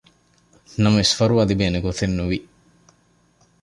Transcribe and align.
ނަމަވެސް 0.81 1.13
ފަރުވާ 1.17 1.43
ލިބޭނެ 1.49 1.79
ގޮތެއް 1.85 2.15
ނުވި 2.17 2.37